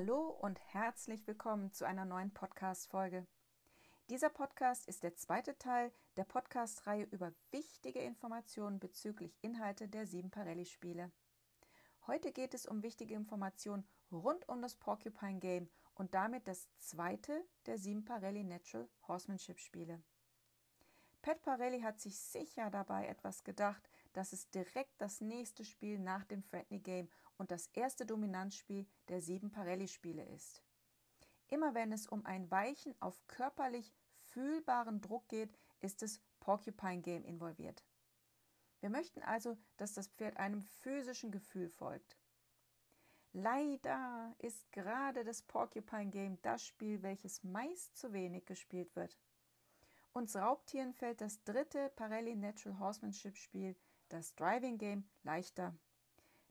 [0.00, 3.26] Hallo und herzlich willkommen zu einer neuen Podcast-Folge.
[4.08, 10.30] Dieser Podcast ist der zweite Teil der Podcast-Reihe über wichtige Informationen bezüglich Inhalte der sieben
[10.30, 11.12] Parelli-Spiele.
[12.06, 17.44] Heute geht es um wichtige Informationen rund um das Porcupine Game und damit das zweite
[17.66, 20.02] der sieben Parelli Natural Horsemanship-Spiele.
[21.20, 26.24] Pat Parelli hat sich sicher dabei etwas gedacht, dass es direkt das nächste Spiel nach
[26.24, 27.10] dem Friendly Game
[27.40, 30.62] und das erste Dominanzspiel der sieben Parelli-Spiele ist.
[31.48, 33.94] Immer wenn es um ein Weichen auf körperlich
[34.26, 37.82] fühlbaren Druck geht, ist es Porcupine Game involviert.
[38.80, 42.18] Wir möchten also, dass das Pferd einem physischen Gefühl folgt.
[43.32, 49.18] Leider ist gerade das Porcupine Game das Spiel, welches meist zu wenig gespielt wird.
[50.12, 53.76] Uns Raubtieren fällt das dritte Parelli Natural Horsemanship Spiel,
[54.10, 55.74] das Driving Game, leichter.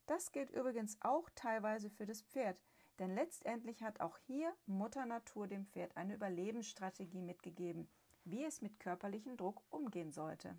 [0.10, 2.64] Das gilt übrigens auch teilweise für das Pferd,
[2.98, 7.88] denn letztendlich hat auch hier Mutter Natur dem Pferd eine Überlebensstrategie mitgegeben,
[8.24, 10.58] wie es mit körperlichem Druck umgehen sollte.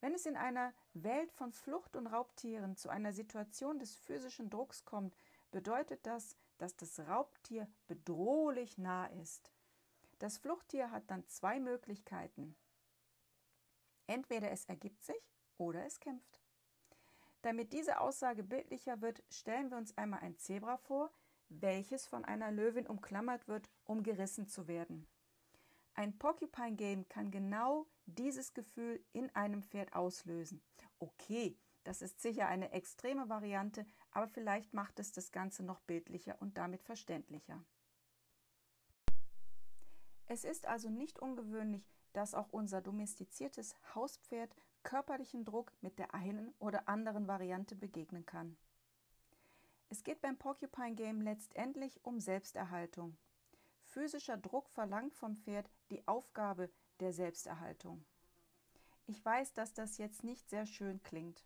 [0.00, 4.84] Wenn es in einer Welt von Flucht und Raubtieren zu einer Situation des physischen Drucks
[4.84, 5.16] kommt,
[5.50, 9.50] bedeutet das, dass das Raubtier bedrohlich nah ist.
[10.20, 12.54] Das Fluchttier hat dann zwei Möglichkeiten.
[14.06, 16.45] Entweder es ergibt sich oder es kämpft.
[17.46, 21.12] Damit diese Aussage bildlicher wird, stellen wir uns einmal ein Zebra vor,
[21.48, 25.06] welches von einer Löwin umklammert wird, um gerissen zu werden.
[25.94, 30.60] Ein Porcupine Game kann genau dieses Gefühl in einem Pferd auslösen.
[30.98, 36.34] Okay, das ist sicher eine extreme Variante, aber vielleicht macht es das Ganze noch bildlicher
[36.40, 37.64] und damit verständlicher.
[40.26, 44.52] Es ist also nicht ungewöhnlich, dass auch unser domestiziertes Hauspferd
[44.86, 48.56] körperlichen Druck mit der einen oder anderen Variante begegnen kann.
[49.90, 53.16] Es geht beim Porcupine Game letztendlich um Selbsterhaltung.
[53.82, 58.04] Physischer Druck verlangt vom Pferd die Aufgabe der Selbsterhaltung.
[59.08, 61.44] Ich weiß, dass das jetzt nicht sehr schön klingt.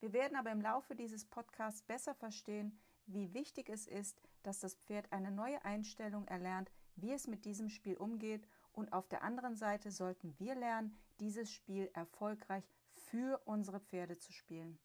[0.00, 4.74] Wir werden aber im Laufe dieses Podcasts besser verstehen, wie wichtig es ist, dass das
[4.74, 9.56] Pferd eine neue Einstellung erlernt, wie es mit diesem Spiel umgeht und auf der anderen
[9.56, 14.78] Seite sollten wir lernen, dieses Spiel erfolgreich für unsere Pferde zu spielen.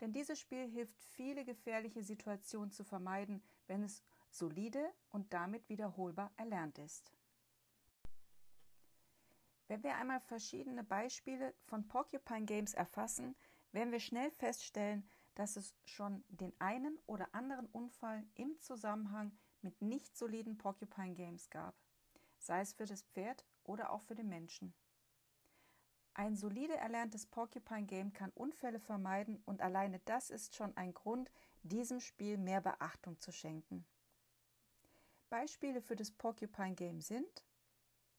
[0.00, 6.32] Denn dieses Spiel hilft, viele gefährliche Situationen zu vermeiden, wenn es solide und damit wiederholbar
[6.36, 7.12] erlernt ist.
[9.68, 13.36] Wenn wir einmal verschiedene Beispiele von Porcupine Games erfassen,
[13.72, 19.30] werden wir schnell feststellen, dass es schon den einen oder anderen Unfall im Zusammenhang
[19.62, 21.76] mit nicht soliden Porcupine Games gab,
[22.40, 24.74] sei es für das Pferd oder auch für den Menschen.
[26.14, 31.30] Ein solide erlerntes Porcupine Game kann Unfälle vermeiden und alleine das ist schon ein Grund,
[31.62, 33.86] diesem Spiel mehr Beachtung zu schenken.
[35.28, 37.44] Beispiele für das Porcupine Game sind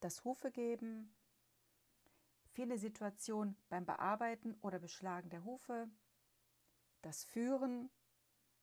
[0.02, 1.16] das Hufe geben,
[2.50, 5.90] viele Situationen beim Bearbeiten oder Beschlagen der Hufe,
[7.02, 7.90] das Führen,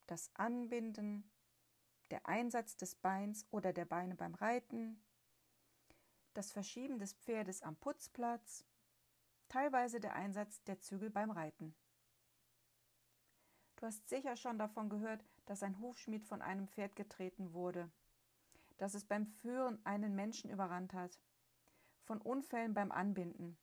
[0.07, 1.31] das Anbinden,
[2.11, 5.03] der Einsatz des Beins oder der Beine beim Reiten,
[6.39, 8.65] das Verschieben des Pferdes am Putzplatz,
[9.49, 11.75] teilweise der Einsatz der Zügel beim Reiten.
[13.75, 17.91] Du hast sicher schon davon gehört, dass ein Hufschmied von einem Pferd getreten wurde,
[18.77, 21.19] dass es beim Führen einen Menschen überrannt hat,
[22.05, 23.59] von Unfällen beim Anbinden,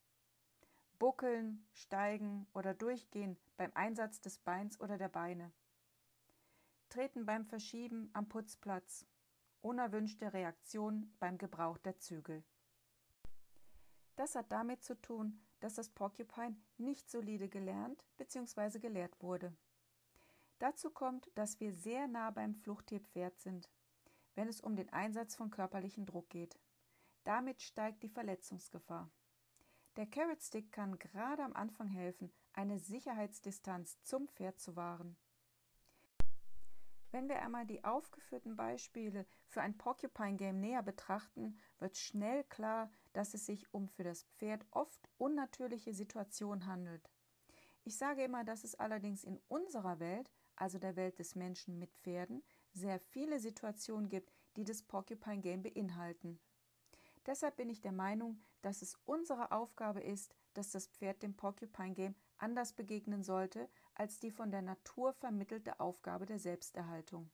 [0.99, 5.53] Buckeln, Steigen oder Durchgehen beim Einsatz des Beins oder der Beine
[6.89, 9.05] treten beim Verschieben am Putzplatz,
[9.61, 12.43] unerwünschte Reaktion beim Gebrauch der Zügel.
[14.15, 18.79] Das hat damit zu tun, dass das Porcupine nicht solide gelernt bzw.
[18.79, 19.55] gelehrt wurde.
[20.59, 23.69] Dazu kommt, dass wir sehr nah beim Fluchttierpferd sind,
[24.35, 26.57] wenn es um den Einsatz von körperlichem Druck geht.
[27.23, 29.09] Damit steigt die Verletzungsgefahr.
[29.97, 35.17] Der Carrot Stick kann gerade am Anfang helfen, eine Sicherheitsdistanz zum Pferd zu wahren.
[37.15, 42.91] Wenn wir einmal die aufgeführten Beispiele für ein Porcupine Game näher betrachten, wird schnell klar,
[43.13, 47.09] dass es sich um für das Pferd oft unnatürliche Situationen handelt.
[47.85, 51.93] Ich sage immer, dass es allerdings in unserer Welt, also der Welt des Menschen mit
[51.93, 56.37] Pferden, sehr viele Situationen gibt, die das Porcupine Game beinhalten.
[57.25, 61.93] Deshalb bin ich der Meinung, dass es unsere Aufgabe ist, dass das Pferd dem Porcupine
[61.93, 67.29] Game anders begegnen sollte als die von der Natur vermittelte Aufgabe der Selbsterhaltung.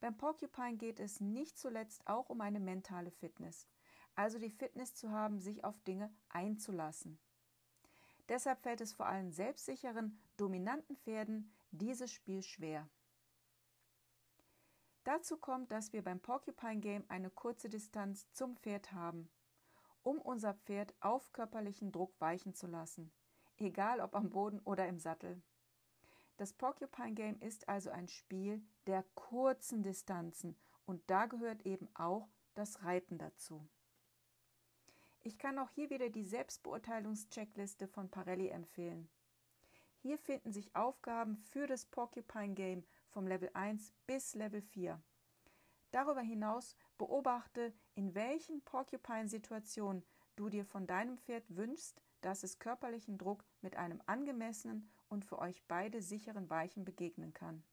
[0.00, 3.66] Beim Porcupine geht es nicht zuletzt auch um eine mentale Fitness,
[4.14, 7.18] also die Fitness zu haben, sich auf Dinge einzulassen.
[8.28, 12.88] Deshalb fällt es vor allem selbstsicheren, dominanten Pferden dieses Spiel schwer.
[15.04, 19.30] Dazu kommt, dass wir beim Porcupine Game eine kurze Distanz zum Pferd haben,
[20.02, 23.10] um unser Pferd auf körperlichen Druck weichen zu lassen,
[23.56, 25.42] egal ob am Boden oder im Sattel.
[26.40, 30.56] Das Porcupine Game ist also ein Spiel der kurzen Distanzen
[30.86, 33.68] und da gehört eben auch das Reiten dazu.
[35.22, 39.10] Ich kann auch hier wieder die Selbstbeurteilungscheckliste von Parelli empfehlen.
[39.98, 44.98] Hier finden sich Aufgaben für das Porcupine Game vom Level 1 bis Level 4.
[45.90, 53.18] Darüber hinaus beobachte, in welchen Porcupine-Situationen du dir von deinem Pferd wünschst, dass es körperlichen
[53.18, 57.64] Druck mit einem angemessenen und für euch beide sicheren Weichen begegnen kann.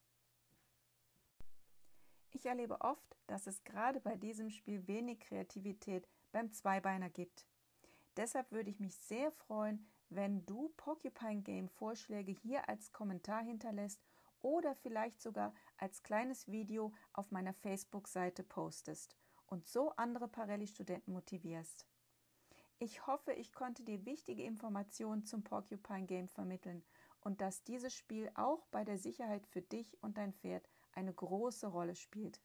[2.31, 7.47] Ich erlebe oft, dass es gerade bei diesem Spiel wenig Kreativität beim Zweibeiner gibt.
[8.15, 14.01] Deshalb würde ich mich sehr freuen, wenn du Porcupine Game Vorschläge hier als Kommentar hinterlässt
[14.41, 19.15] oder vielleicht sogar als kleines Video auf meiner Facebook-Seite postest
[19.47, 21.88] und so andere Parelli-Studenten motivierst.
[22.79, 26.83] Ich hoffe, ich konnte dir wichtige Informationen zum Porcupine Game vermitteln
[27.21, 31.65] und dass dieses Spiel auch bei der Sicherheit für dich und dein Pferd eine große
[31.68, 32.39] Rolle spielt.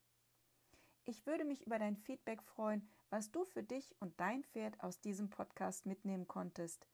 [1.04, 5.00] Ich würde mich über dein Feedback freuen, was du für dich und dein Pferd aus
[5.00, 6.86] diesem Podcast mitnehmen konntest.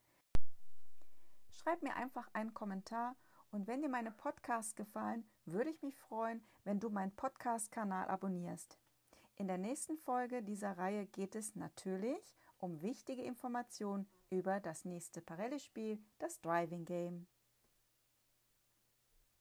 [1.50, 3.14] Schreib mir einfach einen Kommentar
[3.52, 8.78] und wenn dir meine Podcasts gefallen, würde ich mich freuen, wenn du meinen Podcast-Kanal abonnierst.
[9.36, 12.47] In der nächsten Folge dieser Reihe geht es natürlich um
[12.82, 17.26] wichtige Informationen über das nächste Parelli-Spiel, das Driving Game.